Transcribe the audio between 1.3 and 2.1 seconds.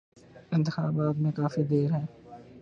کافی دیر ہے۔